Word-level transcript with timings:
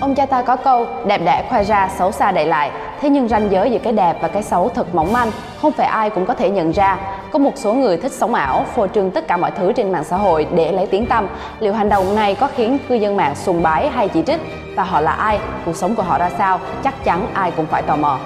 Ông 0.00 0.14
cha 0.14 0.26
ta 0.26 0.42
có 0.42 0.56
câu, 0.56 0.86
đẹp 1.06 1.20
đẽ 1.24 1.44
khoe 1.48 1.64
ra, 1.64 1.88
xấu 1.98 2.12
xa 2.12 2.32
đậy 2.32 2.46
lại. 2.46 2.70
Thế 3.00 3.08
nhưng 3.08 3.28
ranh 3.28 3.50
giới 3.50 3.70
giữa 3.70 3.78
cái 3.78 3.92
đẹp 3.92 4.16
và 4.20 4.28
cái 4.28 4.42
xấu 4.42 4.68
thật 4.68 4.94
mỏng 4.94 5.12
manh, 5.12 5.30
không 5.62 5.72
phải 5.72 5.86
ai 5.86 6.10
cũng 6.10 6.26
có 6.26 6.34
thể 6.34 6.50
nhận 6.50 6.70
ra. 6.70 6.98
Có 7.32 7.38
một 7.38 7.52
số 7.56 7.74
người 7.74 7.96
thích 7.96 8.12
sống 8.12 8.34
ảo, 8.34 8.64
phô 8.74 8.86
trương 8.86 9.10
tất 9.10 9.28
cả 9.28 9.36
mọi 9.36 9.50
thứ 9.50 9.72
trên 9.72 9.92
mạng 9.92 10.04
xã 10.04 10.16
hội 10.16 10.46
để 10.54 10.72
lấy 10.72 10.86
tiếng 10.86 11.06
tăm. 11.06 11.28
Liệu 11.60 11.72
hành 11.72 11.88
động 11.88 12.14
này 12.16 12.34
có 12.34 12.48
khiến 12.56 12.78
cư 12.88 12.94
dân 12.94 13.16
mạng 13.16 13.34
sùng 13.34 13.62
bái 13.62 13.88
hay 13.88 14.08
chỉ 14.08 14.22
trích? 14.22 14.40
Và 14.76 14.82
họ 14.82 15.00
là 15.00 15.12
ai? 15.12 15.38
Cuộc 15.64 15.76
sống 15.76 15.94
của 15.94 16.02
họ 16.02 16.18
ra 16.18 16.30
sao? 16.38 16.60
Chắc 16.84 17.04
chắn 17.04 17.26
ai 17.34 17.50
cũng 17.50 17.66
phải 17.66 17.82
tò 17.82 17.96
mò. 17.96 18.18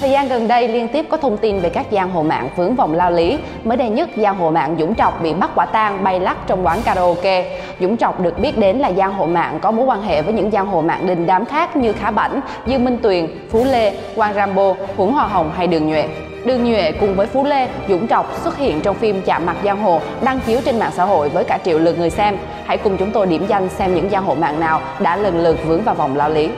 Thời 0.00 0.10
gian 0.10 0.28
gần 0.28 0.48
đây 0.48 0.68
liên 0.68 0.88
tiếp 0.88 1.06
có 1.08 1.16
thông 1.16 1.36
tin 1.36 1.60
về 1.60 1.70
các 1.70 1.86
giang 1.92 2.10
hồ 2.10 2.22
mạng 2.22 2.48
vướng 2.56 2.74
vòng 2.74 2.94
lao 2.94 3.10
lý. 3.10 3.38
Mới 3.64 3.76
đây 3.76 3.88
nhất, 3.88 4.08
giang 4.16 4.36
hồ 4.36 4.50
mạng 4.50 4.76
Dũng 4.78 4.94
Trọc 4.94 5.22
bị 5.22 5.34
bắt 5.34 5.50
quả 5.54 5.66
tang 5.66 6.04
bay 6.04 6.20
lắc 6.20 6.36
trong 6.46 6.66
quán 6.66 6.78
karaoke. 6.84 7.60
Dũng 7.80 7.96
Trọc 7.96 8.20
được 8.20 8.38
biết 8.38 8.58
đến 8.58 8.78
là 8.78 8.92
giang 8.92 9.14
hồ 9.14 9.26
mạng 9.26 9.58
có 9.62 9.70
mối 9.70 9.86
quan 9.86 10.02
hệ 10.02 10.22
với 10.22 10.34
những 10.34 10.50
giang 10.50 10.66
hồ 10.66 10.82
mạng 10.82 11.06
đình 11.06 11.26
đám 11.26 11.44
khác 11.44 11.76
như 11.76 11.92
Khá 11.92 12.10
Bảnh, 12.10 12.40
Dương 12.66 12.84
Minh 12.84 12.98
Tuyền, 13.02 13.26
Phú 13.50 13.64
Lê, 13.64 13.92
Quang 14.16 14.34
Rambo, 14.34 14.74
Huấn 14.96 15.12
Hoa 15.12 15.26
Hồng 15.26 15.50
hay 15.56 15.66
Đường 15.66 15.88
Nhuệ. 15.88 16.08
Đường 16.44 16.64
Nhuệ 16.64 16.92
cùng 16.92 17.14
với 17.14 17.26
Phú 17.26 17.44
Lê, 17.44 17.68
Dũng 17.88 18.08
Trọc 18.08 18.32
xuất 18.44 18.56
hiện 18.56 18.80
trong 18.80 18.96
phim 18.96 19.22
Chạm 19.22 19.46
mặt 19.46 19.56
giang 19.64 19.82
hồ 19.82 20.00
đăng 20.22 20.40
chiếu 20.46 20.60
trên 20.64 20.78
mạng 20.78 20.92
xã 20.94 21.04
hội 21.04 21.28
với 21.28 21.44
cả 21.44 21.58
triệu 21.64 21.78
lượt 21.78 21.98
người 21.98 22.10
xem. 22.10 22.36
Hãy 22.64 22.76
cùng 22.76 22.96
chúng 22.96 23.10
tôi 23.10 23.26
điểm 23.26 23.46
danh 23.48 23.68
xem 23.68 23.94
những 23.94 24.10
giang 24.10 24.24
hồ 24.24 24.34
mạng 24.34 24.60
nào 24.60 24.80
đã 25.00 25.16
lần 25.16 25.42
lượt 25.42 25.56
vướng 25.66 25.82
vào 25.82 25.94
vòng 25.94 26.16
lao 26.16 26.30
lý. 26.30 26.50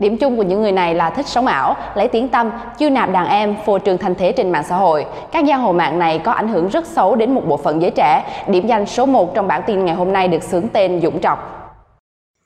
Điểm 0.00 0.16
chung 0.16 0.36
của 0.36 0.42
những 0.42 0.62
người 0.62 0.72
này 0.72 0.94
là 0.94 1.10
thích 1.10 1.26
sống 1.26 1.46
ảo, 1.46 1.76
lấy 1.96 2.08
tiếng 2.08 2.28
tâm, 2.28 2.50
chiêu 2.78 2.90
nạp 2.90 3.12
đàn 3.12 3.28
em, 3.28 3.56
phô 3.66 3.78
trương 3.78 3.98
thanh 3.98 4.14
thế 4.14 4.32
trên 4.32 4.50
mạng 4.50 4.64
xã 4.68 4.76
hội. 4.76 5.04
Các 5.32 5.44
giang 5.48 5.60
hồ 5.60 5.72
mạng 5.72 5.98
này 5.98 6.20
có 6.24 6.32
ảnh 6.32 6.48
hưởng 6.48 6.68
rất 6.68 6.86
xấu 6.86 7.16
đến 7.16 7.34
một 7.34 7.42
bộ 7.48 7.56
phận 7.56 7.82
giới 7.82 7.90
trẻ. 7.90 8.44
Điểm 8.48 8.66
danh 8.66 8.86
số 8.86 9.06
1 9.06 9.34
trong 9.34 9.48
bản 9.48 9.62
tin 9.66 9.84
ngày 9.84 9.94
hôm 9.94 10.12
nay 10.12 10.28
được 10.28 10.42
xướng 10.42 10.68
tên 10.68 11.00
Dũng 11.02 11.20
Trọc. 11.20 11.38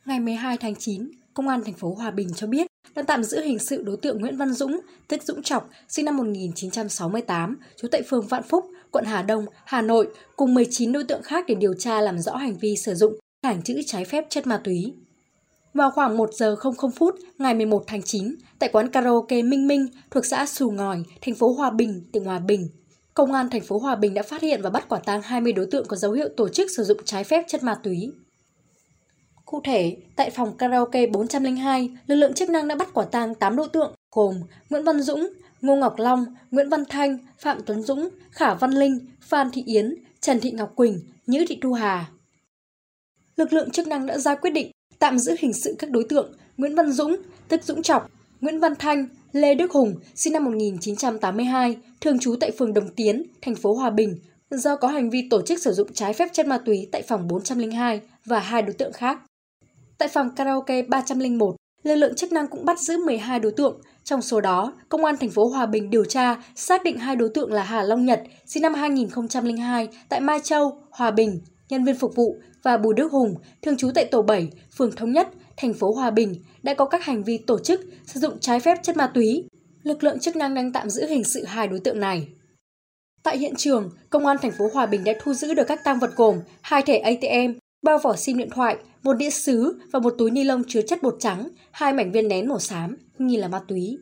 Ngày 0.07 0.21
12 0.21 0.57
tháng 0.57 0.75
9, 0.75 1.09
Công 1.35 1.49
an 1.49 1.61
thành 1.65 1.75
phố 1.75 1.95
Hòa 1.95 2.11
Bình 2.11 2.29
cho 2.37 2.47
biết 2.47 2.67
đang 2.95 3.05
tạm 3.05 3.25
giữ 3.25 3.41
hình 3.41 3.59
sự 3.59 3.83
đối 3.83 3.97
tượng 3.97 4.21
Nguyễn 4.21 4.37
Văn 4.37 4.53
Dũng, 4.53 4.81
tức 5.09 5.23
Dũng 5.23 5.43
Trọc, 5.43 5.69
sinh 5.89 6.05
năm 6.05 6.17
1968, 6.17 7.57
trú 7.77 7.89
tại 7.89 8.03
phường 8.11 8.27
Vạn 8.27 8.43
Phúc, 8.43 8.65
quận 8.91 9.05
Hà 9.05 9.23
Đông, 9.23 9.45
Hà 9.65 9.83
Nội, 9.83 10.09
cùng 10.37 10.55
19 10.55 10.93
đối 10.93 11.05
tượng 11.05 11.23
khác 11.23 11.45
để 11.49 11.55
điều 11.55 11.75
tra 11.79 12.01
làm 12.01 12.19
rõ 12.19 12.37
hành 12.37 12.55
vi 12.61 12.75
sử 12.77 12.95
dụng, 12.95 13.13
tàng 13.43 13.63
trữ 13.63 13.75
trái 13.87 14.05
phép 14.05 14.25
chất 14.31 14.47
ma 14.47 14.61
túy. 14.65 14.95
Vào 15.75 15.91
khoảng 15.91 16.17
1 16.17 16.31
giờ 16.35 16.57
00 16.63 16.91
phút 16.97 17.15
ngày 17.39 17.55
11 17.55 17.85
tháng 17.87 18.03
9, 18.03 18.35
tại 18.59 18.71
quán 18.73 18.89
karaoke 18.89 19.43
Minh 19.43 19.67
Minh 19.67 19.87
thuộc 20.11 20.27
xã 20.27 20.47
Sù 20.47 20.71
Ngòi, 20.71 21.03
thành 21.21 21.35
phố 21.35 21.53
Hòa 21.53 21.71
Bình, 21.71 22.03
tỉnh 22.13 22.25
Hòa 22.25 22.39
Bình, 22.39 22.69
Công 23.15 23.33
an 23.33 23.51
thành 23.51 23.61
phố 23.61 23.79
Hòa 23.79 23.95
Bình 23.95 24.15
đã 24.15 24.23
phát 24.23 24.43
hiện 24.43 24.63
và 24.63 24.71
bắt 24.71 24.89
quả 24.89 24.99
tang 24.99 25.23
20 25.23 25.53
đối 25.53 25.67
tượng 25.67 25.87
có 25.89 25.97
dấu 25.97 26.13
hiệu 26.13 26.29
tổ 26.37 26.49
chức 26.49 26.71
sử 26.77 26.85
dụng 26.85 26.99
trái 27.05 27.25
phép 27.25 27.45
chất 27.49 27.63
ma 27.63 27.75
túy. 27.83 28.13
Cụ 29.45 29.61
thể, 29.65 29.97
tại 30.17 30.31
phòng 30.31 30.57
karaoke 30.57 31.07
402, 31.07 31.91
lực 32.07 32.15
lượng 32.15 32.35
chức 32.35 32.51
năng 32.51 32.69
đã 32.69 32.75
bắt 32.75 32.89
quả 32.95 33.05
tang 33.05 33.35
8 33.35 33.57
đối 33.57 33.69
tượng 33.69 33.95
gồm 34.13 34.41
Nguyễn 34.71 34.85
Văn 34.85 35.03
Dũng, 35.03 35.29
Ngô 35.61 35.77
Ngọc 35.77 35.95
Long, 35.99 36.27
Nguyễn 36.51 36.69
Văn 36.69 36.85
Thanh, 36.89 37.19
Phạm 37.39 37.59
Tuấn 37.67 37.83
Dũng, 37.83 38.09
Khả 38.31 38.55
Văn 38.55 38.71
Linh, 38.71 39.07
Phan 39.21 39.51
Thị 39.51 39.63
Yến, 39.67 39.95
Trần 40.21 40.41
Thị 40.41 40.51
Ngọc 40.51 40.73
Quỳnh, 40.77 41.01
Nhữ 41.27 41.45
Thị 41.49 41.59
Thu 41.63 41.73
Hà. 41.73 42.07
Lực 43.37 43.53
lượng 43.53 43.71
chức 43.71 43.87
năng 43.87 44.07
đã 44.07 44.19
ra 44.19 44.35
quyết 44.35 44.51
định 44.51 44.71
tạm 44.99 45.19
giữ 45.19 45.35
hình 45.39 45.53
sự 45.53 45.75
các 45.79 45.91
đối 45.91 46.05
tượng 46.05 46.33
Nguyễn 46.57 46.75
Văn 46.75 46.93
Dũng, 46.93 47.17
tức 47.49 47.65
Dũng 47.65 47.83
Trọc, 47.83 48.11
Nguyễn 48.41 48.61
Văn 48.61 48.75
Thanh, 48.79 49.07
Lê 49.33 49.55
Đức 49.55 49.73
Hùng, 49.73 49.95
sinh 50.15 50.33
năm 50.33 50.45
1982, 50.45 51.77
thường 52.01 52.19
trú 52.19 52.37
tại 52.41 52.51
phường 52.59 52.75
Đồng 52.75 52.89
Tiến, 52.97 53.23
thành 53.43 53.55
phố 53.55 53.75
Hòa 53.75 53.91
Bình, 53.91 54.19
do 54.51 54.77
có 54.77 54.89
hành 54.89 55.11
vi 55.11 55.29
tổ 55.31 55.43
chức 55.43 55.63
sử 55.63 55.73
dụng 55.73 55.93
trái 55.93 56.13
phép 56.13 56.29
chất 56.33 56.47
ma 56.47 56.59
túy 56.59 56.89
tại 56.93 57.03
phòng 57.03 57.29
402 57.29 58.01
và 58.27 58.39
hai 58.39 58.63
đối 58.63 58.73
tượng 58.73 58.93
khác. 58.93 59.19
Tại 59.99 60.09
phòng 60.09 60.35
karaoke 60.37 60.83
301, 60.83 61.57
lực 61.83 61.95
lượng 61.95 62.15
chức 62.15 62.33
năng 62.33 62.47
cũng 62.49 62.65
bắt 62.65 62.79
giữ 62.81 62.97
12 63.07 63.41
đối 63.41 63.53
tượng. 63.53 63.81
Trong 64.05 64.23
số 64.23 64.41
đó, 64.41 64.73
Công 64.89 65.05
an 65.05 65.17
thành 65.21 65.31
phố 65.31 65.49
Hòa 65.49 65.67
Bình 65.67 65.91
điều 65.91 66.05
tra 66.05 66.43
xác 66.55 66.85
định 66.85 66.99
hai 66.99 67.17
đối 67.17 67.29
tượng 67.35 67.53
là 67.53 67.63
Hà 67.63 67.83
Long 67.83 68.05
Nhật, 68.05 68.23
sinh 68.47 68.63
năm 68.63 68.75
2002 68.75 69.89
tại 70.09 70.21
Mai 70.21 70.41
Châu, 70.43 70.79
Hòa 70.91 71.11
Bình, 71.11 71.41
nhân 71.69 71.85
viên 71.85 71.97
phục 71.97 72.15
vụ 72.17 72.37
và 72.65 72.77
Bùi 72.77 72.95
Đức 72.95 73.13
Hùng, 73.13 73.35
thường 73.63 73.77
trú 73.77 73.91
tại 73.95 74.05
tổ 74.05 74.23
7, 74.23 74.49
phường 74.77 74.93
Thống 74.97 75.13
Nhất, 75.13 75.29
thành 75.57 75.75
phố 75.75 75.93
Hòa 75.93 76.11
Bình, 76.11 76.35
đã 76.63 76.75
có 76.75 76.85
các 76.85 77.05
hành 77.05 77.23
vi 77.23 77.39
tổ 77.39 77.59
chức 77.59 77.81
sử 78.07 78.21
dụng 78.21 78.39
trái 78.41 78.61
phép 78.61 78.79
chất 78.83 78.97
ma 78.97 79.07
túy. 79.07 79.45
Lực 79.83 80.05
lượng 80.05 80.19
chức 80.19 80.37
năng 80.37 80.55
đang 80.55 80.73
tạm 80.73 80.91
giữ 80.91 81.07
hình 81.07 81.25
sự 81.25 81.45
hai 81.45 81.69
đối 81.69 81.81
tượng 81.81 82.01
này. 82.01 82.29
Tại 83.23 83.39
hiện 83.39 83.55
trường, 83.57 83.91
Công 84.11 84.27
an 84.27 84.37
thành 84.43 84.53
phố 84.59 84.65
Hòa 84.75 84.87
Bình 84.87 85.05
đã 85.05 85.13
thu 85.23 85.35
giữ 85.35 85.55
được 85.55 85.65
các 85.69 85.85
tăng 85.85 85.99
vật 85.99 86.11
gồm 86.17 86.37
hai 86.63 86.83
thẻ 86.83 86.99
ATM, 86.99 87.53
bao 87.83 87.99
vỏ 87.99 88.17
sim 88.17 88.39
điện 88.39 88.51
thoại, 88.55 88.77
một 89.03 89.13
đĩa 89.13 89.31
sứ 89.31 89.81
và 89.93 89.99
một 89.99 90.15
túi 90.19 90.31
ni 90.31 90.45
lông 90.45 90.63
chứa 90.69 90.83
chất 90.83 91.03
bột 91.03 91.17
trắng, 91.19 91.49
hai 91.71 91.93
mảnh 91.93 92.13
viên 92.13 92.29
nén 92.29 92.49
màu 92.49 92.59
xám, 92.59 92.97
nghi 93.19 93.37
là 93.37 93.49
ma 93.49 93.61
túy. 93.69 93.99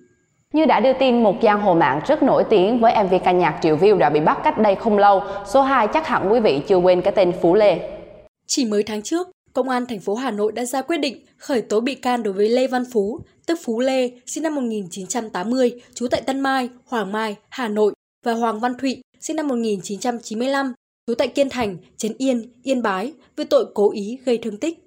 Như 0.52 0.66
đã 0.66 0.80
đưa 0.80 0.92
tin, 0.92 1.22
một 1.22 1.34
giang 1.42 1.60
hồ 1.60 1.74
mạng 1.74 2.00
rất 2.06 2.22
nổi 2.22 2.44
tiếng 2.50 2.80
với 2.80 3.04
MV 3.04 3.14
ca 3.24 3.32
nhạc 3.32 3.58
Triệu 3.62 3.76
View 3.76 3.98
đã 3.98 4.10
bị 4.10 4.20
bắt 4.20 4.38
cách 4.44 4.58
đây 4.58 4.74
không 4.74 4.98
lâu. 4.98 5.22
Số 5.46 5.62
2 5.62 5.88
chắc 5.94 6.06
hẳn 6.06 6.32
quý 6.32 6.40
vị 6.40 6.60
chưa 6.68 6.76
quên 6.76 7.02
cái 7.02 7.12
tên 7.16 7.32
Phú 7.42 7.54
Lê. 7.54 8.01
Chỉ 8.46 8.64
mới 8.64 8.82
tháng 8.82 9.02
trước, 9.02 9.28
Công 9.52 9.68
an 9.68 9.86
thành 9.86 10.00
phố 10.00 10.14
Hà 10.14 10.30
Nội 10.30 10.52
đã 10.52 10.64
ra 10.64 10.82
quyết 10.82 10.96
định 10.96 11.24
khởi 11.36 11.62
tố 11.62 11.80
bị 11.80 11.94
can 11.94 12.22
đối 12.22 12.32
với 12.32 12.48
Lê 12.48 12.66
Văn 12.66 12.84
Phú, 12.92 13.20
tức 13.46 13.58
Phú 13.64 13.80
Lê, 13.80 14.10
sinh 14.26 14.42
năm 14.42 14.54
1980, 14.54 15.80
trú 15.94 16.08
tại 16.08 16.22
Tân 16.22 16.40
Mai, 16.40 16.68
Hoàng 16.84 17.12
Mai, 17.12 17.36
Hà 17.48 17.68
Nội 17.68 17.92
và 18.24 18.32
Hoàng 18.32 18.60
Văn 18.60 18.74
Thụy, 18.80 19.02
sinh 19.20 19.36
năm 19.36 19.48
1995, 19.48 20.72
trú 21.06 21.14
tại 21.14 21.28
Kiên 21.28 21.48
Thành, 21.50 21.76
Trấn 21.96 22.12
Yên, 22.18 22.52
Yên 22.62 22.82
Bái, 22.82 23.12
với 23.36 23.46
tội 23.46 23.66
cố 23.74 23.92
ý 23.92 24.18
gây 24.24 24.38
thương 24.38 24.56
tích. 24.56 24.78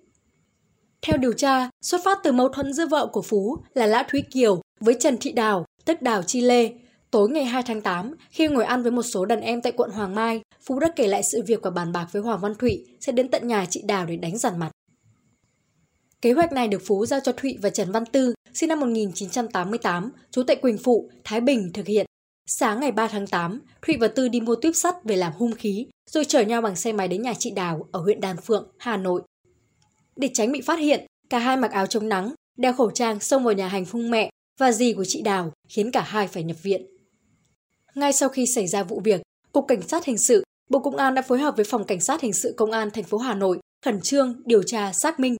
Theo 1.02 1.18
điều 1.18 1.34
tra, 1.34 1.70
xuất 1.82 2.02
phát 2.04 2.20
từ 2.24 2.32
mâu 2.32 2.50
thuẫn 2.50 2.74
giữa 2.74 2.86
vợ 2.86 3.08
của 3.08 3.22
Phú 3.22 3.58
là 3.74 3.86
Lã 3.86 4.04
Thúy 4.12 4.24
Kiều 4.32 4.62
với 4.80 4.96
Trần 5.00 5.18
Thị 5.18 5.32
Đào, 5.32 5.66
tức 5.86 6.02
Đào 6.02 6.24
Chi 6.24 6.42
Lê. 6.42 6.70
Tối 7.16 7.30
ngày 7.30 7.46
2 7.46 7.64
tháng 7.64 7.82
8, 7.82 8.16
khi 8.30 8.48
ngồi 8.48 8.66
ăn 8.66 8.84
với 8.84 8.92
một 8.92 9.04
số 9.04 9.26
đàn 9.26 9.42
em 9.42 9.62
tại 9.62 9.72
quận 9.72 9.92
Hoàng 9.92 10.16
Mai, 10.16 10.42
Phú 10.62 10.80
đã 10.80 10.88
kể 10.96 11.08
lại 11.08 11.22
sự 11.32 11.42
việc 11.48 11.60
và 11.64 11.70
bàn 11.70 11.92
bạc 11.92 12.08
với 12.12 12.22
Hoàng 12.22 12.40
Văn 12.42 12.56
Thụy 12.56 12.86
sẽ 13.00 13.12
đến 13.12 13.32
tận 13.32 13.48
nhà 13.48 13.66
chị 13.70 13.82
Đào 13.88 14.06
để 14.06 14.16
đánh 14.16 14.38
giản 14.38 14.60
mặt. 14.60 14.72
Kế 16.22 16.32
hoạch 16.32 16.52
này 16.52 16.68
được 16.68 16.82
Phú 16.86 17.06
giao 17.06 17.20
cho 17.20 17.32
Thụy 17.32 17.58
và 17.62 17.70
Trần 17.70 17.92
Văn 17.92 18.06
Tư, 18.06 18.34
sinh 18.54 18.70
năm 18.70 18.80
1988, 18.80 20.12
trú 20.32 20.44
tại 20.44 20.56
Quỳnh 20.56 20.78
Phụ, 20.78 21.10
Thái 21.24 21.42
Bình 21.42 21.72
thực 21.74 21.88
hiện. 21.88 22.06
Sáng 22.48 22.80
ngày 22.80 22.92
3 22.92 23.08
tháng 23.08 23.28
8, 23.28 23.62
Thụy 23.88 23.98
và 24.00 24.08
Tư 24.08 24.28
đi 24.28 24.42
mua 24.42 24.56
tuyếp 24.56 24.76
sắt 24.76 24.96
về 25.04 25.16
làm 25.16 25.34
hung 25.34 25.52
khí, 25.52 25.88
rồi 26.12 26.26
chở 26.26 26.42
nhau 26.42 26.62
bằng 26.62 26.76
xe 26.76 26.94
máy 26.94 27.08
đến 27.08 27.22
nhà 27.22 27.34
chị 27.40 27.52
Đào 27.52 27.88
ở 27.92 28.00
huyện 28.00 28.22
Đàn 28.22 28.38
Phượng, 28.38 28.72
Hà 28.78 28.98
Nội. 28.98 29.22
Để 30.16 30.30
tránh 30.34 30.52
bị 30.52 30.62
phát 30.62 30.80
hiện, 30.80 31.06
cả 31.30 31.40
hai 31.40 31.58
mặc 31.58 31.72
áo 31.72 31.88
chống 31.88 32.10
nắng, 32.10 32.34
đeo 32.58 32.74
khẩu 32.74 32.92
trang 32.92 33.20
xông 33.20 33.44
vào 33.44 33.54
nhà 33.54 33.68
hành 33.68 33.86
hung 33.92 34.12
mẹ 34.12 34.30
và 34.60 34.72
dì 34.72 34.94
của 34.94 35.06
chị 35.08 35.22
Đào, 35.22 35.52
khiến 35.70 35.92
cả 35.92 36.02
hai 36.02 36.28
phải 36.28 36.44
nhập 36.44 36.58
viện. 36.64 36.95
Ngay 37.96 38.14
sau 38.14 38.30
khi 38.30 38.46
xảy 38.56 38.68
ra 38.68 38.84
vụ 38.84 39.02
việc, 39.04 39.22
Cục 39.52 39.66
Cảnh 39.68 39.82
sát 39.82 40.06
Hình 40.06 40.18
sự, 40.18 40.44
Bộ 40.70 40.80
Công 40.80 40.96
an 40.96 41.16
đã 41.16 41.22
phối 41.22 41.40
hợp 41.40 41.56
với 41.56 41.66
Phòng 41.66 41.84
Cảnh 41.84 42.00
sát 42.00 42.22
Hình 42.22 42.34
sự 42.34 42.54
Công 42.58 42.72
an 42.72 42.90
thành 42.92 43.04
phố 43.04 43.18
Hà 43.18 43.34
Nội 43.34 43.60
khẩn 43.86 44.02
trương 44.02 44.34
điều 44.46 44.64
tra 44.64 44.92
xác 44.94 45.20
minh. 45.20 45.36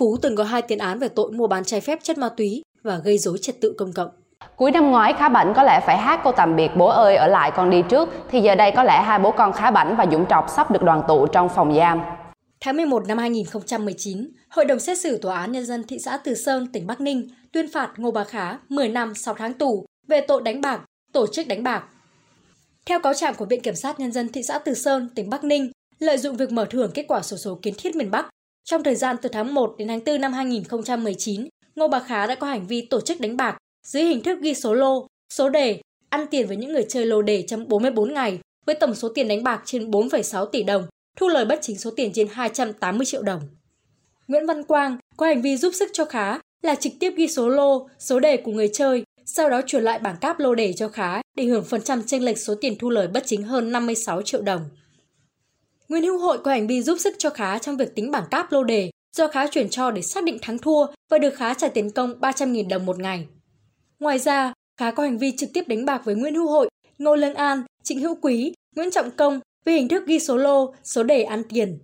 Phú 0.00 0.16
từng 0.22 0.36
có 0.36 0.44
hai 0.44 0.62
tiền 0.62 0.78
án 0.78 0.98
về 0.98 1.08
tội 1.08 1.32
mua 1.32 1.46
bán 1.46 1.64
trái 1.64 1.80
phép 1.80 1.98
chất 2.02 2.18
ma 2.18 2.28
túy 2.36 2.62
và 2.82 2.98
gây 3.04 3.18
dối 3.18 3.38
trật 3.42 3.60
tự 3.60 3.74
công 3.78 3.92
cộng. 3.92 4.08
Cuối 4.56 4.70
năm 4.70 4.90
ngoái 4.90 5.12
Khá 5.18 5.28
Bảnh 5.28 5.52
có 5.56 5.62
lẽ 5.62 5.80
phải 5.86 5.98
hát 5.98 6.20
câu 6.24 6.32
tạm 6.36 6.56
biệt 6.56 6.70
bố 6.76 6.86
ơi 6.86 7.16
ở 7.16 7.26
lại 7.26 7.52
con 7.56 7.70
đi 7.70 7.82
trước 7.88 8.08
thì 8.30 8.40
giờ 8.40 8.54
đây 8.54 8.72
có 8.76 8.82
lẽ 8.82 9.02
hai 9.02 9.18
bố 9.18 9.30
con 9.30 9.52
Khá 9.52 9.70
Bảnh 9.70 9.94
và 9.98 10.06
Dũng 10.12 10.26
Trọc 10.30 10.50
sắp 10.56 10.70
được 10.70 10.82
đoàn 10.82 11.02
tụ 11.08 11.26
trong 11.26 11.48
phòng 11.48 11.76
giam. 11.76 12.00
Tháng 12.60 12.76
11 12.76 13.06
năm 13.08 13.18
2019, 13.18 14.30
Hội 14.50 14.64
đồng 14.64 14.78
xét 14.78 14.98
xử 14.98 15.18
Tòa 15.18 15.38
án 15.38 15.52
Nhân 15.52 15.66
dân 15.66 15.84
thị 15.88 15.98
xã 16.04 16.16
Từ 16.24 16.34
Sơn, 16.34 16.66
tỉnh 16.72 16.86
Bắc 16.86 17.00
Ninh 17.00 17.28
tuyên 17.52 17.66
phạt 17.72 17.92
Ngô 17.96 18.10
Bà 18.10 18.24
Khá 18.24 18.58
10 18.68 18.88
năm 18.88 19.14
6 19.14 19.34
tháng 19.34 19.54
tù 19.54 19.86
về 20.08 20.20
tội 20.20 20.42
đánh 20.42 20.60
bạc, 20.60 20.80
tổ 21.12 21.26
chức 21.26 21.48
đánh 21.48 21.62
bạc. 21.62 21.84
Theo 22.86 23.00
cáo 23.00 23.14
trạng 23.14 23.34
của 23.34 23.44
Viện 23.44 23.60
Kiểm 23.60 23.74
sát 23.74 24.00
Nhân 24.00 24.12
dân 24.12 24.28
thị 24.28 24.42
xã 24.42 24.58
Từ 24.58 24.74
Sơn, 24.74 25.08
tỉnh 25.14 25.30
Bắc 25.30 25.44
Ninh, 25.44 25.70
lợi 25.98 26.18
dụng 26.18 26.36
việc 26.36 26.52
mở 26.52 26.66
thưởng 26.70 26.90
kết 26.94 27.04
quả 27.08 27.22
sổ 27.22 27.36
số 27.36 27.58
kiến 27.62 27.74
thiết 27.78 27.96
miền 27.96 28.10
Bắc, 28.10 28.28
trong 28.64 28.82
thời 28.82 28.94
gian 28.94 29.16
từ 29.22 29.28
tháng 29.28 29.54
1 29.54 29.74
đến 29.78 29.88
tháng 29.88 30.00
4 30.06 30.20
năm 30.20 30.32
2019, 30.32 31.48
Ngô 31.76 31.88
Bà 31.88 32.00
Khá 32.00 32.26
đã 32.26 32.34
có 32.34 32.46
hành 32.46 32.66
vi 32.66 32.86
tổ 32.90 33.00
chức 33.00 33.20
đánh 33.20 33.36
bạc 33.36 33.58
dưới 33.86 34.04
hình 34.04 34.22
thức 34.22 34.38
ghi 34.42 34.54
số 34.54 34.74
lô, 34.74 35.06
số 35.32 35.48
đề, 35.48 35.80
ăn 36.08 36.26
tiền 36.30 36.46
với 36.46 36.56
những 36.56 36.72
người 36.72 36.86
chơi 36.88 37.06
lô 37.06 37.22
đề 37.22 37.42
trong 37.42 37.68
44 37.68 38.14
ngày 38.14 38.38
với 38.66 38.74
tổng 38.74 38.94
số 38.94 39.08
tiền 39.08 39.28
đánh 39.28 39.42
bạc 39.42 39.62
trên 39.64 39.90
4,6 39.90 40.46
tỷ 40.46 40.62
đồng, 40.62 40.86
thu 41.16 41.28
lời 41.28 41.44
bất 41.44 41.58
chính 41.62 41.78
số 41.78 41.90
tiền 41.90 42.12
trên 42.14 42.28
280 42.30 43.06
triệu 43.06 43.22
đồng. 43.22 43.40
Nguyễn 44.28 44.46
Văn 44.46 44.64
Quang 44.64 44.98
có 45.16 45.26
hành 45.26 45.42
vi 45.42 45.56
giúp 45.56 45.74
sức 45.74 45.90
cho 45.92 46.04
Khá 46.04 46.38
là 46.62 46.74
trực 46.74 46.92
tiếp 47.00 47.12
ghi 47.16 47.28
số 47.28 47.48
lô, 47.48 47.88
số 47.98 48.20
đề 48.20 48.36
của 48.36 48.52
người 48.52 48.70
chơi, 48.72 49.02
sau 49.36 49.50
đó 49.50 49.60
chuyển 49.66 49.82
lại 49.82 49.98
bảng 49.98 50.16
cáp 50.16 50.40
lô 50.40 50.54
đề 50.54 50.72
cho 50.72 50.88
Khá 50.88 51.20
để 51.34 51.44
hưởng 51.44 51.64
phần 51.64 51.82
trăm 51.82 52.02
chênh 52.06 52.24
lệch 52.24 52.38
số 52.38 52.54
tiền 52.60 52.76
thu 52.78 52.90
lời 52.90 53.08
bất 53.08 53.22
chính 53.26 53.42
hơn 53.42 53.72
56 53.72 54.22
triệu 54.22 54.42
đồng. 54.42 54.60
Nguyễn 55.88 56.02
Hữu 56.02 56.18
Hội 56.18 56.38
có 56.38 56.50
hành 56.50 56.66
vi 56.66 56.82
giúp 56.82 56.98
sức 57.00 57.14
cho 57.18 57.30
Khá 57.30 57.58
trong 57.58 57.76
việc 57.76 57.94
tính 57.94 58.10
bảng 58.10 58.24
cáp 58.30 58.52
lô 58.52 58.64
đề 58.64 58.90
do 59.16 59.28
Khá 59.28 59.46
chuyển 59.46 59.68
cho 59.68 59.90
để 59.90 60.02
xác 60.02 60.24
định 60.24 60.38
thắng 60.42 60.58
thua 60.58 60.86
và 61.10 61.18
được 61.18 61.34
Khá 61.36 61.54
trả 61.54 61.68
tiền 61.68 61.90
công 61.90 62.20
300.000 62.20 62.68
đồng 62.68 62.86
một 62.86 62.98
ngày. 62.98 63.26
Ngoài 64.00 64.18
ra, 64.18 64.52
Khá 64.80 64.90
có 64.90 65.02
hành 65.02 65.18
vi 65.18 65.36
trực 65.36 65.50
tiếp 65.54 65.68
đánh 65.68 65.84
bạc 65.84 66.02
với 66.04 66.14
Nguyễn 66.14 66.34
Hữu 66.34 66.48
Hội, 66.48 66.68
Ngô 66.98 67.16
Lương 67.16 67.34
An, 67.34 67.62
Trịnh 67.84 68.00
Hữu 68.00 68.14
Quý 68.22 68.52
Nguyễn 68.76 68.90
Trọng 68.90 69.10
Công 69.10 69.40
với 69.64 69.74
hình 69.74 69.88
thức 69.88 70.06
ghi 70.06 70.18
số 70.18 70.36
lô, 70.36 70.74
số 70.84 71.02
đề 71.02 71.22
ăn 71.22 71.42
tiền. 71.48 71.78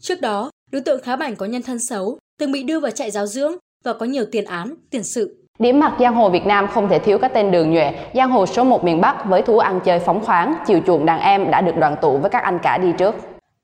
Trước 0.00 0.20
đó, 0.20 0.50
đối 0.70 0.82
tượng 0.82 1.02
khá 1.02 1.16
bảnh 1.16 1.36
có 1.36 1.46
nhân 1.46 1.62
thân 1.62 1.78
xấu, 1.78 2.18
từng 2.38 2.52
bị 2.52 2.62
đưa 2.62 2.80
vào 2.80 2.90
trại 2.90 3.10
giáo 3.10 3.26
dưỡng 3.26 3.56
và 3.84 3.92
có 3.92 4.06
nhiều 4.06 4.24
tiền 4.32 4.44
án, 4.44 4.74
tiền 4.90 5.04
sự. 5.04 5.39
Điểm 5.60 5.80
mặt 5.80 5.96
giang 6.00 6.14
hồ 6.14 6.30
Việt 6.30 6.46
Nam 6.46 6.68
không 6.68 6.88
thể 6.88 6.98
thiếu 6.98 7.18
các 7.18 7.30
tên 7.34 7.50
đường 7.50 7.70
nhuệ, 7.72 7.92
giang 8.14 8.30
hồ 8.30 8.46
số 8.46 8.64
1 8.64 8.84
miền 8.84 9.00
Bắc 9.00 9.24
với 9.28 9.42
thú 9.42 9.58
ăn 9.58 9.80
chơi 9.84 9.98
phóng 9.98 10.24
khoáng, 10.24 10.54
chiều 10.66 10.80
chuộng 10.86 11.06
đàn 11.06 11.20
em 11.20 11.50
đã 11.50 11.60
được 11.60 11.72
đoàn 11.80 11.96
tụ 12.02 12.18
với 12.18 12.30
các 12.30 12.42
anh 12.42 12.58
cả 12.62 12.78
đi 12.78 12.88
trước. 12.98 13.14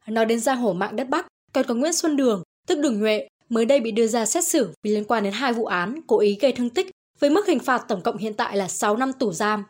Nói 0.07 0.27
đến 0.27 0.41
giang 0.41 0.59
hồ 0.59 0.73
mạng 0.73 0.97
đất 0.97 1.09
Bắc, 1.09 1.27
còn 1.53 1.65
có 1.69 1.75
Nguyễn 1.75 1.93
Xuân 1.93 2.17
Đường, 2.17 2.43
tức 2.69 2.79
Đường 2.79 3.01
Nhuệ, 3.01 3.29
mới 3.49 3.65
đây 3.65 3.81
bị 3.81 3.91
đưa 3.91 4.07
ra 4.07 4.27
xét 4.27 4.45
xử 4.45 4.73
vì 4.83 4.91
liên 4.91 5.05
quan 5.05 5.25
đến 5.25 5.33
hai 5.33 5.53
vụ 5.53 5.65
án 5.65 6.01
cố 6.07 6.21
ý 6.21 6.39
gây 6.41 6.53
thương 6.53 6.71
tích 6.71 6.91
với 7.21 7.31
mức 7.31 7.47
hình 7.47 7.59
phạt 7.59 7.85
tổng 7.89 8.01
cộng 8.01 8.17
hiện 8.17 8.35
tại 8.35 8.57
là 8.57 8.69
6 8.69 8.97
năm 8.97 9.13
tù 9.13 9.33
giam. 9.33 9.65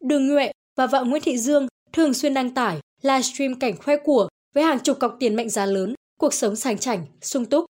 Đường 0.00 0.28
Nhuệ 0.28 0.52
và 0.76 0.86
vợ 0.86 1.04
Nguyễn 1.04 1.22
Thị 1.22 1.38
Dương 1.38 1.66
thường 1.92 2.14
xuyên 2.14 2.34
đăng 2.34 2.50
tải 2.50 2.78
livestream 3.02 3.54
cảnh 3.54 3.74
khoe 3.84 3.96
của 3.96 4.28
với 4.54 4.64
hàng 4.64 4.78
chục 4.78 4.98
cọc 4.98 5.16
tiền 5.20 5.36
mệnh 5.36 5.50
giá 5.50 5.66
lớn, 5.66 5.94
cuộc 6.18 6.34
sống 6.34 6.56
sành 6.56 6.78
chảnh, 6.78 7.06
sung 7.20 7.44
túc. 7.44 7.64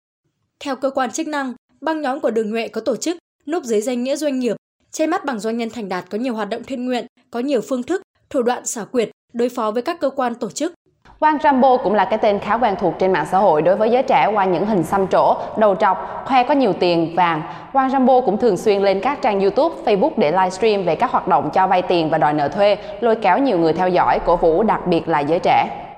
Theo 0.61 0.77
cơ 0.77 0.91
quan 0.91 1.11
chức 1.11 1.27
năng, 1.27 1.53
băng 1.81 2.03
nhóm 2.03 2.21
của 2.21 2.31
Đường 2.31 2.51
Nhuệ 2.51 2.69
có 2.69 2.81
tổ 2.81 2.97
chức 2.97 3.17
núp 3.47 3.65
dưới 3.65 3.81
danh 3.81 4.03
nghĩa 4.03 4.17
doanh 4.17 4.39
nghiệp, 4.39 4.57
che 4.93 5.07
mắt 5.07 5.25
bằng 5.25 5.39
doanh 5.39 5.57
nhân 5.57 5.71
thành 5.71 5.89
đạt 5.89 6.05
có 6.11 6.19
nhiều 6.19 6.35
hoạt 6.35 6.49
động 6.49 6.63
thiên 6.65 6.87
nguyện, 6.87 7.07
có 7.31 7.41
nhiều 7.41 7.61
phương 7.69 7.83
thức, 7.83 8.03
thủ 8.31 8.43
đoạn 8.43 8.67
xảo 8.67 8.85
quyệt 8.93 9.11
đối 9.33 9.49
phó 9.49 9.71
với 9.71 9.83
các 9.83 10.01
cơ 10.01 10.11
quan 10.11 10.35
tổ 10.35 10.51
chức. 10.51 10.73
Quang 11.19 11.39
Rambo 11.43 11.77
cũng 11.77 11.95
là 11.95 12.05
cái 12.05 12.19
tên 12.23 12.39
khá 12.39 12.55
quen 12.55 12.75
thuộc 12.81 12.95
trên 12.99 13.13
mạng 13.13 13.27
xã 13.31 13.39
hội 13.39 13.63
đối 13.63 13.77
với 13.77 13.91
giới 13.91 14.03
trẻ 14.03 14.31
qua 14.35 14.45
những 14.45 14.67
hình 14.67 14.83
xăm 14.83 15.09
trổ, 15.09 15.35
đầu 15.59 15.75
trọc, 15.75 16.25
khoe 16.27 16.45
có 16.45 16.55
nhiều 16.55 16.73
tiền, 16.73 17.15
vàng. 17.17 17.43
Quang 17.73 17.91
Rambo 17.91 18.21
cũng 18.21 18.39
thường 18.39 18.57
xuyên 18.57 18.83
lên 18.83 19.01
các 19.01 19.19
trang 19.23 19.41
YouTube, 19.41 19.75
Facebook 19.85 20.11
để 20.17 20.31
livestream 20.31 20.85
về 20.85 20.95
các 20.95 21.11
hoạt 21.11 21.29
động 21.29 21.51
cho 21.53 21.67
vay 21.67 21.83
tiền 21.83 22.11
và 22.11 22.19
đòi 22.19 22.33
nợ 22.33 22.49
thuê, 22.49 22.77
lôi 23.01 23.17
kéo 23.17 23.39
nhiều 23.39 23.59
người 23.59 23.73
theo 23.73 23.89
dõi, 23.89 24.19
cổ 24.27 24.37
vũ 24.37 24.63
đặc 24.63 24.87
biệt 24.87 25.09
là 25.09 25.21
giới 25.21 25.39
trẻ. 25.39 25.90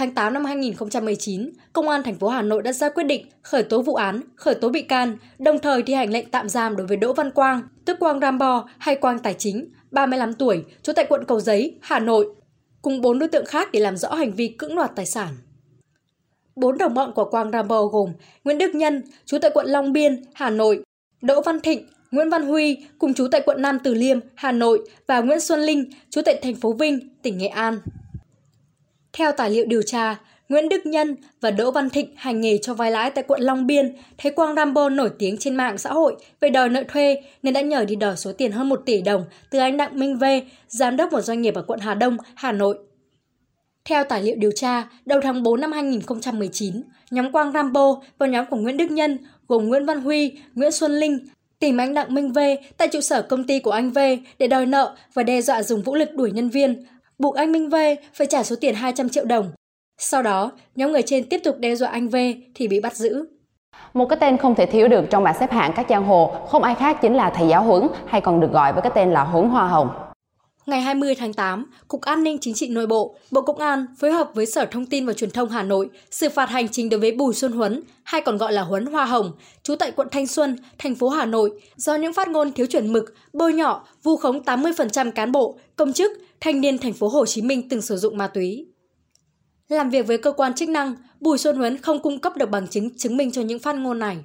Tháng 0.00 0.14
8 0.14 0.32
năm 0.32 0.44
2019, 0.44 1.50
Công 1.72 1.88
an 1.88 2.02
thành 2.02 2.14
phố 2.14 2.28
Hà 2.28 2.42
Nội 2.42 2.62
đã 2.62 2.72
ra 2.72 2.88
quyết 2.88 3.04
định 3.04 3.26
khởi 3.42 3.62
tố 3.62 3.82
vụ 3.82 3.94
án, 3.94 4.20
khởi 4.36 4.54
tố 4.54 4.68
bị 4.68 4.82
can, 4.82 5.16
đồng 5.38 5.58
thời 5.58 5.82
thi 5.82 5.94
hành 5.94 6.10
lệnh 6.10 6.30
tạm 6.30 6.48
giam 6.48 6.76
đối 6.76 6.86
với 6.86 6.96
Đỗ 6.96 7.12
Văn 7.12 7.30
Quang, 7.30 7.62
tức 7.84 7.96
Quang 8.00 8.20
Rambo 8.20 8.68
hay 8.78 8.96
Quang 8.96 9.18
Tài 9.18 9.34
Chính, 9.34 9.68
35 9.90 10.34
tuổi, 10.34 10.64
trú 10.82 10.92
tại 10.92 11.06
quận 11.08 11.24
Cầu 11.24 11.40
Giấy, 11.40 11.78
Hà 11.80 11.98
Nội, 11.98 12.26
cùng 12.82 13.00
bốn 13.00 13.18
đối 13.18 13.28
tượng 13.28 13.44
khác 13.44 13.68
để 13.72 13.80
làm 13.80 13.96
rõ 13.96 14.14
hành 14.14 14.32
vi 14.32 14.48
cưỡng 14.48 14.76
đoạt 14.76 14.90
tài 14.96 15.06
sản. 15.06 15.28
Bốn 16.56 16.78
đồng 16.78 16.94
bọn 16.94 17.12
của 17.14 17.24
Quang 17.24 17.50
Rambo 17.50 17.86
gồm 17.86 18.12
Nguyễn 18.44 18.58
Đức 18.58 18.74
Nhân, 18.74 19.02
trú 19.26 19.38
tại 19.38 19.50
quận 19.54 19.66
Long 19.66 19.92
Biên, 19.92 20.22
Hà 20.34 20.50
Nội, 20.50 20.82
Đỗ 21.22 21.40
Văn 21.40 21.60
Thịnh, 21.60 21.86
Nguyễn 22.10 22.30
Văn 22.30 22.46
Huy, 22.46 22.76
cùng 22.98 23.14
trú 23.14 23.28
tại 23.32 23.40
quận 23.46 23.62
Nam 23.62 23.78
Từ 23.84 23.94
Liêm, 23.94 24.18
Hà 24.34 24.52
Nội 24.52 24.88
và 25.06 25.20
Nguyễn 25.20 25.40
Xuân 25.40 25.60
Linh, 25.60 25.90
trú 26.10 26.22
tại 26.22 26.38
thành 26.42 26.54
phố 26.54 26.72
Vinh, 26.72 27.08
tỉnh 27.22 27.38
Nghệ 27.38 27.48
An. 27.48 27.78
Theo 29.12 29.32
tài 29.32 29.50
liệu 29.50 29.66
điều 29.66 29.82
tra, 29.82 30.16
Nguyễn 30.48 30.68
Đức 30.68 30.86
Nhân 30.86 31.16
và 31.40 31.50
Đỗ 31.50 31.70
Văn 31.70 31.90
Thịnh 31.90 32.14
hành 32.16 32.40
nghề 32.40 32.58
cho 32.58 32.74
vay 32.74 32.90
lãi 32.90 33.10
tại 33.10 33.24
quận 33.28 33.40
Long 33.40 33.66
Biên, 33.66 33.96
thấy 34.18 34.32
Quang 34.32 34.54
Rambo 34.54 34.88
nổi 34.88 35.10
tiếng 35.18 35.38
trên 35.38 35.56
mạng 35.56 35.78
xã 35.78 35.92
hội 35.92 36.16
về 36.40 36.50
đòi 36.50 36.68
nợ 36.68 36.82
thuê 36.88 37.22
nên 37.42 37.54
đã 37.54 37.60
nhờ 37.60 37.84
đi 37.84 37.96
đòi 37.96 38.16
số 38.16 38.32
tiền 38.32 38.52
hơn 38.52 38.68
1 38.68 38.82
tỷ 38.86 39.02
đồng 39.02 39.24
từ 39.50 39.58
anh 39.58 39.76
Đặng 39.76 39.98
Minh 39.98 40.18
V, 40.18 40.24
giám 40.68 40.96
đốc 40.96 41.12
một 41.12 41.20
doanh 41.20 41.42
nghiệp 41.42 41.54
ở 41.54 41.62
quận 41.62 41.80
Hà 41.80 41.94
Đông, 41.94 42.16
Hà 42.34 42.52
Nội. 42.52 42.78
Theo 43.84 44.04
tài 44.04 44.22
liệu 44.22 44.36
điều 44.38 44.50
tra, 44.50 44.88
đầu 45.06 45.20
tháng 45.22 45.42
4 45.42 45.60
năm 45.60 45.72
2019, 45.72 46.82
nhóm 47.10 47.32
Quang 47.32 47.52
Rambo 47.52 48.02
và 48.18 48.26
nhóm 48.26 48.46
của 48.50 48.56
Nguyễn 48.56 48.76
Đức 48.76 48.90
Nhân 48.90 49.18
gồm 49.48 49.68
Nguyễn 49.68 49.86
Văn 49.86 50.00
Huy, 50.00 50.32
Nguyễn 50.54 50.70
Xuân 50.70 50.92
Linh 50.92 51.18
tìm 51.58 51.76
anh 51.76 51.94
Đặng 51.94 52.14
Minh 52.14 52.32
V 52.32 52.38
tại 52.76 52.88
trụ 52.88 53.00
sở 53.00 53.22
công 53.22 53.44
ty 53.44 53.58
của 53.58 53.70
anh 53.70 53.90
V 53.90 53.98
để 54.38 54.46
đòi 54.46 54.66
nợ 54.66 54.96
và 55.14 55.22
đe 55.22 55.42
dọa 55.42 55.62
dùng 55.62 55.82
vũ 55.82 55.94
lực 55.94 56.08
đuổi 56.14 56.30
nhân 56.30 56.48
viên, 56.48 56.84
buộc 57.20 57.34
anh 57.34 57.52
Minh 57.52 57.68
V 57.68 57.74
phải 58.14 58.26
trả 58.26 58.42
số 58.42 58.56
tiền 58.60 58.74
200 58.74 59.08
triệu 59.08 59.24
đồng. 59.24 59.50
Sau 59.98 60.22
đó, 60.22 60.52
nhóm 60.76 60.92
người 60.92 61.02
trên 61.02 61.28
tiếp 61.28 61.40
tục 61.44 61.56
đe 61.58 61.74
dọa 61.74 61.88
anh 61.88 62.08
V 62.08 62.16
thì 62.54 62.68
bị 62.68 62.80
bắt 62.80 62.94
giữ. 62.94 63.24
Một 63.94 64.06
cái 64.06 64.18
tên 64.20 64.36
không 64.36 64.54
thể 64.54 64.66
thiếu 64.66 64.88
được 64.88 65.04
trong 65.10 65.24
bảng 65.24 65.36
xếp 65.40 65.50
hạng 65.50 65.72
các 65.76 65.86
giang 65.88 66.04
hồ 66.04 66.34
không 66.48 66.62
ai 66.62 66.74
khác 66.74 66.98
chính 67.02 67.14
là 67.14 67.30
thầy 67.30 67.48
giáo 67.48 67.62
huấn 67.62 67.86
hay 68.06 68.20
còn 68.20 68.40
được 68.40 68.52
gọi 68.52 68.72
với 68.72 68.82
cái 68.82 68.92
tên 68.94 69.10
là 69.10 69.24
huấn 69.24 69.48
hoa 69.48 69.68
hồng. 69.68 69.88
Ngày 70.70 70.80
20 70.80 71.14
tháng 71.14 71.32
8, 71.32 71.66
Cục 71.88 72.00
An 72.00 72.22
ninh 72.24 72.38
Chính 72.40 72.54
trị 72.54 72.68
Nội 72.68 72.86
bộ, 72.86 73.16
Bộ 73.30 73.42
Công 73.42 73.58
an 73.58 73.86
phối 73.98 74.12
hợp 74.12 74.30
với 74.34 74.46
Sở 74.46 74.64
Thông 74.64 74.86
tin 74.86 75.06
và 75.06 75.12
Truyền 75.12 75.30
thông 75.30 75.48
Hà 75.48 75.62
Nội 75.62 75.90
xử 76.10 76.28
phạt 76.28 76.48
hành 76.48 76.68
chính 76.68 76.88
đối 76.88 77.00
với 77.00 77.12
Bùi 77.12 77.34
Xuân 77.34 77.52
Huấn, 77.52 77.82
hay 78.02 78.20
còn 78.20 78.36
gọi 78.36 78.52
là 78.52 78.62
Huấn 78.62 78.86
Hoa 78.86 79.04
Hồng, 79.04 79.32
trú 79.62 79.76
tại 79.76 79.90
quận 79.90 80.08
Thanh 80.10 80.26
Xuân, 80.26 80.56
thành 80.78 80.94
phố 80.94 81.08
Hà 81.08 81.26
Nội, 81.26 81.62
do 81.76 81.94
những 81.94 82.12
phát 82.12 82.28
ngôn 82.28 82.52
thiếu 82.52 82.66
chuẩn 82.66 82.92
mực, 82.92 83.14
bôi 83.32 83.52
nhọ, 83.52 83.86
vu 84.02 84.16
khống 84.16 84.42
80% 84.42 85.10
cán 85.10 85.32
bộ, 85.32 85.58
công 85.76 85.92
chức, 85.92 86.12
thanh 86.40 86.60
niên 86.60 86.78
thành 86.78 86.92
phố 86.92 87.08
Hồ 87.08 87.26
Chí 87.26 87.42
Minh 87.42 87.68
từng 87.68 87.82
sử 87.82 87.96
dụng 87.96 88.18
ma 88.18 88.26
túy. 88.26 88.66
Làm 89.68 89.90
việc 89.90 90.06
với 90.06 90.18
cơ 90.18 90.32
quan 90.32 90.54
chức 90.54 90.68
năng, 90.68 90.94
Bùi 91.20 91.38
Xuân 91.38 91.56
Huấn 91.56 91.78
không 91.78 92.02
cung 92.02 92.18
cấp 92.18 92.36
được 92.36 92.50
bằng 92.50 92.68
chứng 92.68 92.96
chứng 92.96 93.16
minh 93.16 93.32
cho 93.32 93.42
những 93.42 93.58
phát 93.58 93.76
ngôn 93.76 93.98
này. 93.98 94.18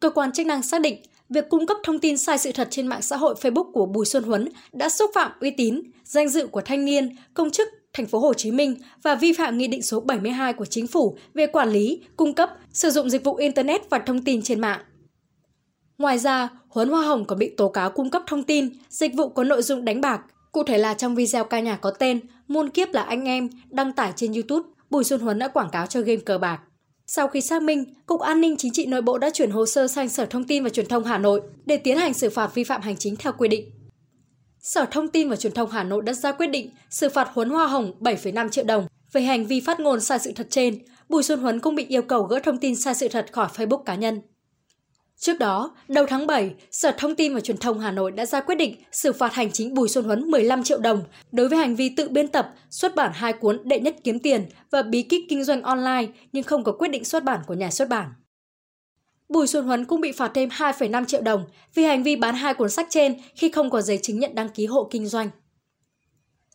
Cơ 0.00 0.10
quan 0.10 0.32
chức 0.32 0.46
năng 0.46 0.62
xác 0.62 0.80
định 0.80 1.02
việc 1.30 1.48
cung 1.48 1.66
cấp 1.66 1.76
thông 1.82 1.98
tin 1.98 2.18
sai 2.18 2.38
sự 2.38 2.52
thật 2.52 2.68
trên 2.70 2.86
mạng 2.86 3.02
xã 3.02 3.16
hội 3.16 3.34
Facebook 3.40 3.72
của 3.72 3.86
Bùi 3.86 4.06
Xuân 4.06 4.24
Huấn 4.24 4.48
đã 4.72 4.88
xúc 4.88 5.10
phạm 5.14 5.32
uy 5.40 5.50
tín, 5.50 5.82
danh 6.04 6.28
dự 6.28 6.46
của 6.46 6.60
thanh 6.60 6.84
niên, 6.84 7.16
công 7.34 7.50
chức 7.50 7.68
thành 7.92 8.06
phố 8.06 8.18
Hồ 8.18 8.34
Chí 8.34 8.50
Minh 8.50 8.74
và 9.02 9.14
vi 9.14 9.32
phạm 9.32 9.58
nghị 9.58 9.66
định 9.66 9.82
số 9.82 10.00
72 10.00 10.52
của 10.52 10.64
chính 10.64 10.86
phủ 10.86 11.16
về 11.34 11.46
quản 11.46 11.68
lý, 11.68 12.02
cung 12.16 12.34
cấp, 12.34 12.50
sử 12.72 12.90
dụng 12.90 13.10
dịch 13.10 13.24
vụ 13.24 13.34
internet 13.34 13.90
và 13.90 13.98
thông 13.98 14.24
tin 14.24 14.42
trên 14.42 14.60
mạng. 14.60 14.80
Ngoài 15.98 16.18
ra, 16.18 16.48
Huấn 16.68 16.88
Hoa 16.88 17.02
Hồng 17.02 17.24
còn 17.24 17.38
bị 17.38 17.54
tố 17.56 17.68
cáo 17.68 17.90
cung 17.90 18.10
cấp 18.10 18.22
thông 18.26 18.42
tin, 18.42 18.68
dịch 18.88 19.14
vụ 19.14 19.28
có 19.28 19.44
nội 19.44 19.62
dung 19.62 19.84
đánh 19.84 20.00
bạc. 20.00 20.20
Cụ 20.52 20.62
thể 20.64 20.78
là 20.78 20.94
trong 20.94 21.14
video 21.14 21.44
ca 21.44 21.60
nhạc 21.60 21.76
có 21.76 21.90
tên 21.90 22.20
Môn 22.48 22.70
kiếp 22.70 22.88
là 22.92 23.02
anh 23.02 23.24
em 23.24 23.48
đăng 23.70 23.92
tải 23.92 24.12
trên 24.16 24.32
YouTube, 24.32 24.68
Bùi 24.90 25.04
Xuân 25.04 25.20
Huấn 25.20 25.38
đã 25.38 25.48
quảng 25.48 25.70
cáo 25.70 25.86
cho 25.86 26.00
game 26.00 26.16
cờ 26.16 26.38
bạc. 26.38 26.60
Sau 27.12 27.28
khi 27.28 27.40
xác 27.40 27.62
minh, 27.62 27.84
Cục 28.06 28.20
An 28.20 28.40
ninh 28.40 28.56
Chính 28.56 28.72
trị 28.72 28.86
Nội 28.86 29.02
bộ 29.02 29.18
đã 29.18 29.30
chuyển 29.30 29.50
hồ 29.50 29.66
sơ 29.66 29.88
sang 29.88 30.08
Sở 30.08 30.26
Thông 30.26 30.44
tin 30.44 30.64
và 30.64 30.70
Truyền 30.70 30.86
thông 30.86 31.04
Hà 31.04 31.18
Nội 31.18 31.40
để 31.66 31.76
tiến 31.76 31.98
hành 31.98 32.14
xử 32.14 32.30
phạt 32.30 32.54
vi 32.54 32.64
phạm 32.64 32.82
hành 32.82 32.96
chính 32.96 33.16
theo 33.16 33.32
quy 33.38 33.48
định. 33.48 33.70
Sở 34.60 34.84
Thông 34.90 35.08
tin 35.08 35.28
và 35.28 35.36
Truyền 35.36 35.52
thông 35.52 35.70
Hà 35.70 35.84
Nội 35.84 36.02
đã 36.02 36.12
ra 36.12 36.32
quyết 36.32 36.46
định 36.46 36.70
xử 36.90 37.08
phạt 37.08 37.28
Huấn 37.32 37.50
Hoa 37.50 37.66
Hồng 37.66 37.92
7,5 38.00 38.48
triệu 38.48 38.64
đồng 38.64 38.86
về 39.12 39.22
hành 39.22 39.46
vi 39.46 39.60
phát 39.60 39.80
ngôn 39.80 40.00
sai 40.00 40.18
sự 40.18 40.32
thật 40.36 40.46
trên. 40.50 40.78
Bùi 41.08 41.22
Xuân 41.22 41.40
Huấn 41.40 41.60
cũng 41.60 41.74
bị 41.74 41.86
yêu 41.88 42.02
cầu 42.02 42.22
gỡ 42.22 42.40
thông 42.42 42.58
tin 42.58 42.76
sai 42.76 42.94
sự 42.94 43.08
thật 43.08 43.26
khỏi 43.32 43.48
Facebook 43.56 43.82
cá 43.82 43.94
nhân. 43.94 44.20
Trước 45.20 45.38
đó, 45.38 45.76
đầu 45.88 46.06
tháng 46.08 46.26
7, 46.26 46.54
Sở 46.70 46.92
Thông 46.98 47.14
tin 47.14 47.34
và 47.34 47.40
Truyền 47.40 47.56
thông 47.56 47.80
Hà 47.80 47.90
Nội 47.90 48.10
đã 48.10 48.26
ra 48.26 48.40
quyết 48.40 48.54
định 48.54 48.74
xử 48.92 49.12
phạt 49.12 49.34
hành 49.34 49.52
chính 49.52 49.74
Bùi 49.74 49.88
Xuân 49.88 50.04
Huấn 50.04 50.30
15 50.30 50.62
triệu 50.62 50.78
đồng 50.78 51.04
đối 51.32 51.48
với 51.48 51.58
hành 51.58 51.76
vi 51.76 51.88
tự 51.88 52.08
biên 52.08 52.28
tập, 52.28 52.54
xuất 52.70 52.94
bản 52.94 53.10
hai 53.14 53.32
cuốn 53.32 53.60
Đệ 53.64 53.80
nhất 53.80 53.96
kiếm 54.04 54.18
tiền 54.18 54.46
và 54.70 54.82
Bí 54.82 55.02
kíp 55.02 55.22
kinh 55.28 55.44
doanh 55.44 55.62
online 55.62 56.06
nhưng 56.32 56.44
không 56.44 56.64
có 56.64 56.72
quyết 56.72 56.88
định 56.88 57.04
xuất 57.04 57.24
bản 57.24 57.40
của 57.46 57.54
nhà 57.54 57.70
xuất 57.70 57.88
bản. 57.88 58.08
Bùi 59.28 59.46
Xuân 59.46 59.66
Huấn 59.66 59.84
cũng 59.84 60.00
bị 60.00 60.12
phạt 60.12 60.30
thêm 60.34 60.48
2,5 60.48 61.04
triệu 61.04 61.20
đồng 61.20 61.44
vì 61.74 61.84
hành 61.84 62.02
vi 62.02 62.16
bán 62.16 62.34
hai 62.34 62.54
cuốn 62.54 62.70
sách 62.70 62.86
trên 62.90 63.16
khi 63.34 63.48
không 63.48 63.70
có 63.70 63.82
giấy 63.82 63.98
chứng 64.02 64.18
nhận 64.18 64.34
đăng 64.34 64.48
ký 64.48 64.66
hộ 64.66 64.88
kinh 64.90 65.06
doanh. 65.06 65.30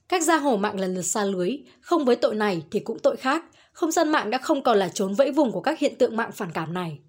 Các 0.10 0.24
gia 0.24 0.38
hổ 0.38 0.58
mạng 0.58 0.80
lần 0.80 0.94
lượt 0.94 1.02
xa 1.02 1.24
lưới, 1.24 1.58
không 1.82 2.06
với 2.06 2.16
tội 2.16 2.36
này 2.36 2.64
thì 2.72 2.80
cũng 2.80 3.00
tội 3.00 3.16
khác, 3.16 3.44
không 3.74 3.92
gian 3.92 4.10
mạng 4.10 4.30
đã 4.30 4.38
không 4.38 4.64
còn 4.64 4.78
là 4.78 4.90
trốn 4.90 5.14
vẫy 5.14 5.32
vùng 5.32 5.52
của 5.52 5.62
các 5.62 5.80
hiện 5.80 5.96
tượng 5.96 6.18
mạng 6.18 6.32
phản 6.32 6.52
cảm 6.52 6.74
này. 6.74 7.00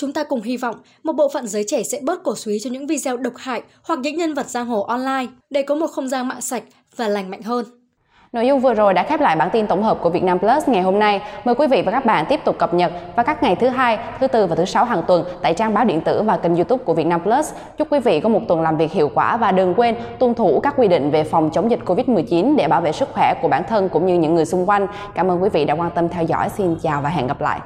Chúng 0.00 0.12
ta 0.12 0.24
cùng 0.24 0.42
hy 0.42 0.56
vọng 0.56 0.76
một 1.04 1.12
bộ 1.12 1.28
phận 1.28 1.46
giới 1.46 1.64
trẻ 1.66 1.82
sẽ 1.82 1.98
bớt 2.02 2.22
cổ 2.22 2.34
suý 2.34 2.58
cho 2.64 2.70
những 2.70 2.86
video 2.86 3.16
độc 3.16 3.32
hại 3.36 3.62
hoặc 3.82 3.98
những 3.98 4.16
nhân 4.16 4.34
vật 4.34 4.46
giang 4.46 4.66
hồ 4.66 4.82
online 4.82 5.26
để 5.50 5.62
có 5.62 5.74
một 5.74 5.86
không 5.86 6.08
gian 6.08 6.28
mạng 6.28 6.40
sạch 6.40 6.62
và 6.96 7.08
lành 7.08 7.30
mạnh 7.30 7.42
hơn. 7.42 7.64
Nội 8.32 8.46
dung 8.46 8.60
vừa 8.60 8.74
rồi 8.74 8.94
đã 8.94 9.02
khép 9.02 9.20
lại 9.20 9.36
bản 9.36 9.48
tin 9.52 9.66
tổng 9.66 9.82
hợp 9.82 9.98
của 10.02 10.10
Vietnam 10.10 10.38
Plus 10.38 10.68
ngày 10.68 10.82
hôm 10.82 10.98
nay. 10.98 11.20
Mời 11.44 11.54
quý 11.54 11.66
vị 11.66 11.82
và 11.82 11.92
các 11.92 12.04
bạn 12.04 12.26
tiếp 12.28 12.40
tục 12.44 12.58
cập 12.58 12.74
nhật 12.74 12.92
vào 13.16 13.24
các 13.24 13.42
ngày 13.42 13.56
thứ 13.56 13.68
hai, 13.68 13.98
thứ 14.20 14.26
tư 14.26 14.46
và 14.46 14.56
thứ 14.56 14.64
sáu 14.64 14.84
hàng 14.84 15.02
tuần 15.06 15.24
tại 15.42 15.54
trang 15.54 15.74
báo 15.74 15.84
điện 15.84 16.00
tử 16.00 16.22
và 16.22 16.36
kênh 16.36 16.54
YouTube 16.54 16.84
của 16.84 16.94
Vietnam 16.94 17.22
Plus. 17.22 17.52
Chúc 17.78 17.92
quý 17.92 18.00
vị 18.00 18.20
có 18.20 18.28
một 18.28 18.40
tuần 18.48 18.60
làm 18.60 18.76
việc 18.76 18.92
hiệu 18.92 19.10
quả 19.14 19.36
và 19.36 19.52
đừng 19.52 19.74
quên 19.74 19.96
tuân 20.18 20.34
thủ 20.34 20.60
các 20.60 20.74
quy 20.76 20.88
định 20.88 21.10
về 21.10 21.24
phòng 21.24 21.50
chống 21.52 21.70
dịch 21.70 21.80
Covid-19 21.86 22.56
để 22.56 22.68
bảo 22.68 22.80
vệ 22.80 22.92
sức 22.92 23.08
khỏe 23.12 23.34
của 23.42 23.48
bản 23.48 23.62
thân 23.68 23.88
cũng 23.88 24.06
như 24.06 24.18
những 24.18 24.34
người 24.34 24.44
xung 24.44 24.68
quanh. 24.68 24.86
Cảm 25.14 25.30
ơn 25.30 25.42
quý 25.42 25.48
vị 25.48 25.64
đã 25.64 25.74
quan 25.74 25.90
tâm 25.94 26.08
theo 26.08 26.24
dõi. 26.24 26.48
Xin 26.48 26.76
chào 26.82 27.00
và 27.02 27.08
hẹn 27.08 27.26
gặp 27.26 27.40
lại. 27.40 27.60